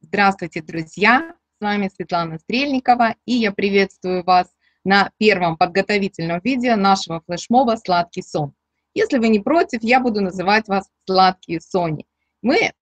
[0.00, 1.36] Здравствуйте, друзья!
[1.56, 4.48] С вами Светлана Стрельникова, и я приветствую вас
[4.82, 8.54] на первом подготовительном видео нашего флешмоба «Сладкий сон».
[8.92, 12.06] Если вы не против, я буду называть вас «Сладкие Сони».
[12.42, 12.72] Мы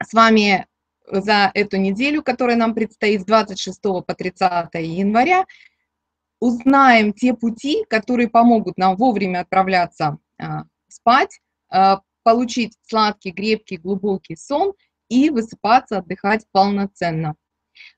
[0.00, 0.68] с вами
[1.10, 5.44] за эту неделю, которая нам предстоит с 26 по 30 января,
[6.42, 11.40] узнаем те пути, которые помогут нам вовремя отправляться а, спать,
[11.70, 14.72] а, получить сладкий, крепкий, глубокий сон
[15.08, 17.36] и высыпаться, отдыхать полноценно.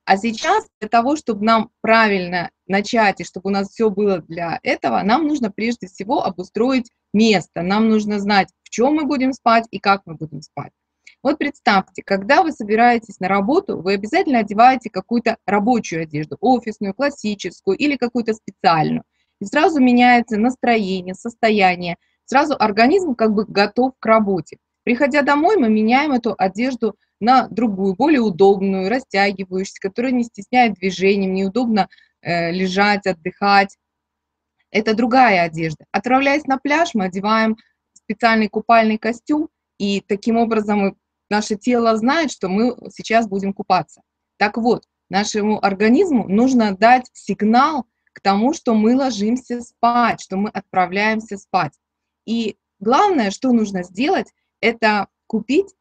[0.04, 4.60] А сейчас для того, чтобы нам правильно начать и чтобы у нас все было для
[4.62, 7.62] этого, нам нужно прежде всего обустроить место.
[7.62, 10.72] Нам нужно знать, в чем мы будем спать и как мы будем спать.
[11.24, 17.78] Вот представьте, когда вы собираетесь на работу, вы обязательно одеваете какую-то рабочую одежду, офисную, классическую
[17.78, 19.04] или какую-то специальную.
[19.40, 24.58] И сразу меняется настроение, состояние, сразу организм как бы готов к работе.
[24.82, 31.32] Приходя домой, мы меняем эту одежду на другую, более удобную, растягивающуюся, которая не стесняет движением,
[31.32, 31.88] неудобно
[32.20, 33.78] э, лежать, отдыхать.
[34.70, 35.86] Это другая одежда.
[35.90, 37.56] Отправляясь на пляж, мы одеваем
[37.94, 39.48] специальный купальный костюм,
[39.78, 40.96] и таким образом
[41.34, 44.02] наше тело знает, что мы сейчас будем купаться.
[44.36, 50.50] Так вот, нашему организму нужно дать сигнал к тому, что мы ложимся спать, что мы
[50.50, 51.72] отправляемся спать.
[52.26, 55.74] И главное, что нужно сделать, это купить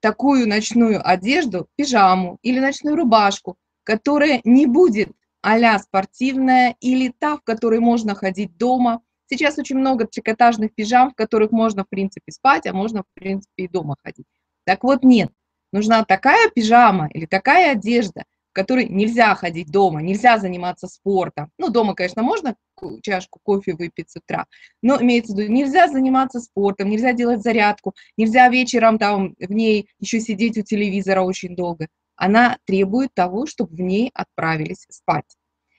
[0.00, 5.10] такую ночную одежду, пижаму или ночную рубашку, которая не будет
[5.42, 9.02] а спортивная или та, в которой можно ходить дома.
[9.26, 13.64] Сейчас очень много трикотажных пижам, в которых можно, в принципе, спать, а можно, в принципе,
[13.64, 14.26] и дома ходить.
[14.68, 15.30] Так вот, нет.
[15.72, 21.50] Нужна такая пижама или такая одежда, в которой нельзя ходить дома, нельзя заниматься спортом.
[21.56, 22.54] Ну, дома, конечно, можно
[23.00, 24.44] чашку кофе выпить с утра.
[24.82, 29.88] Но имеется в виду, нельзя заниматься спортом, нельзя делать зарядку, нельзя вечером там в ней
[30.00, 31.88] еще сидеть у телевизора очень долго.
[32.14, 35.37] Она требует того, чтобы в ней отправились спать.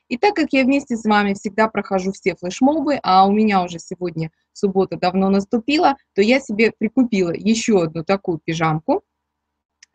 [0.10, 3.78] И так как я вместе с вами всегда прохожу все флешмобы, а у меня уже
[3.80, 9.04] сегодня суббота давно наступила, то я себе прикупила еще одну такую пижамку.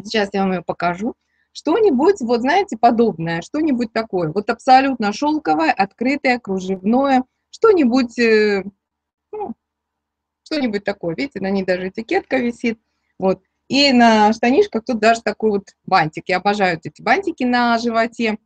[0.03, 1.15] Сейчас я вам ее покажу.
[1.53, 4.33] Что-нибудь, вот знаете, подобное, что-нибудь такое.
[4.33, 8.65] Вот абсолютно шелковое, открытое, кружевное, что-нибудь, э,
[9.33, 9.55] ну,
[10.45, 11.15] что-нибудь такое.
[11.15, 12.81] Видите, на ней даже этикетка висит.
[13.19, 13.43] Вот.
[13.69, 16.25] И на штанишках тут даже такой вот бантик.
[16.27, 18.39] Я обожаю эти бантики на животе.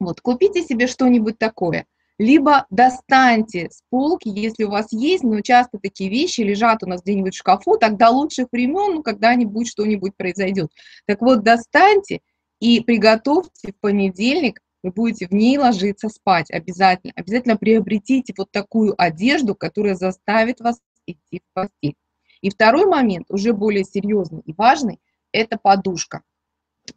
[0.00, 1.86] Вот, купите себе что-нибудь такое.
[2.18, 7.02] Либо достаньте с полки, если у вас есть, но часто такие вещи лежат у нас
[7.02, 10.72] где-нибудь в шкафу, тогда лучших времен, ну, когда-нибудь что-нибудь произойдет.
[11.06, 12.20] Так вот, достаньте
[12.58, 17.12] и приготовьте в понедельник, вы будете в ней ложиться спать обязательно.
[17.14, 21.96] Обязательно приобретите вот такую одежду, которая заставит вас идти в постель.
[22.40, 25.00] И второй момент, уже более серьезный и важный,
[25.32, 26.22] это подушка.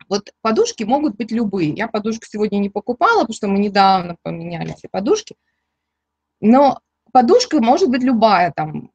[0.10, 1.74] Вот подушки могут быть любые.
[1.74, 5.36] Я подушку сегодня не покупала, потому что мы недавно поменяли все подушки.
[6.40, 6.80] Но
[7.12, 8.92] подушка может быть любая, там,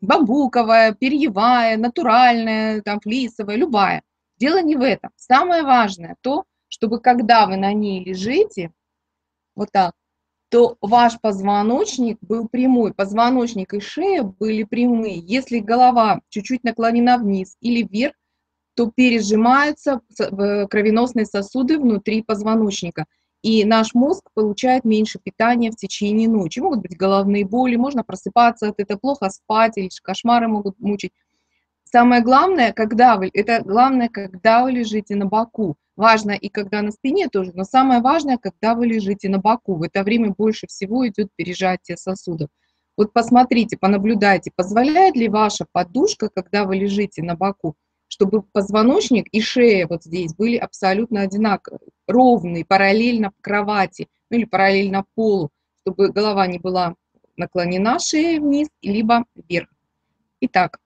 [0.00, 4.02] бамбуковая, перьевая, натуральная, там, флисовая, любая.
[4.38, 5.10] Дело не в этом.
[5.16, 8.72] Самое важное то, чтобы когда вы на ней лежите,
[9.54, 9.92] вот так,
[10.50, 15.18] то ваш позвоночник был прямой, позвоночник и шея были прямые.
[15.18, 18.14] Если голова чуть-чуть наклонена вниз или вверх,
[18.74, 23.06] то пережимаются кровеносные сосуды внутри позвоночника.
[23.42, 26.60] И наш мозг получает меньше питания в течение ночи.
[26.60, 31.12] Могут быть головные боли, можно просыпаться от этого, плохо спать, или кошмары могут мучить.
[31.84, 35.76] Самое главное, когда вы, это главное, когда вы лежите на боку.
[35.96, 39.74] Важно и когда на спине тоже, но самое важное, когда вы лежите на боку.
[39.74, 42.48] В это время больше всего идет пережатие сосудов.
[42.96, 47.74] Вот посмотрите, понаблюдайте, позволяет ли ваша подушка, когда вы лежите на боку,
[48.20, 55.06] чтобы позвоночник и шея вот здесь были абсолютно одинаковые, ровные, параллельно кровати, ну или параллельно
[55.14, 55.50] полу,
[55.80, 56.96] чтобы голова не была
[57.38, 59.70] наклонена шеей вниз, либо вверх.
[60.42, 60.78] Итак,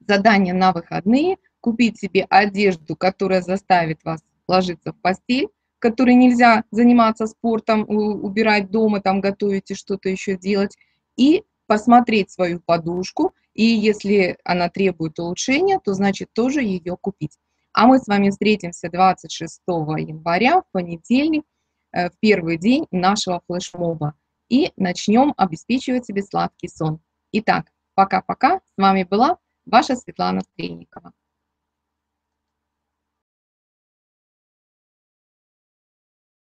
[0.00, 5.46] задание на выходные– купить себе одежду, которая заставит вас ложиться в постель,
[5.76, 10.76] в которой нельзя заниматься спортом, убирать дома, там готовить и что-то еще делать,
[11.16, 17.36] и посмотреть свою подушку, и если она требует улучшения, то значит тоже ее купить.
[17.72, 21.44] А мы с вами встретимся 26 января, в понедельник,
[21.92, 24.14] э, в первый день нашего флешмоба,
[24.48, 27.00] и начнем обеспечивать себе сладкий сон.
[27.32, 31.12] Итак, пока-пока, с вами была ваша Светлана Стрельникова.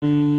[0.02, 0.39] You.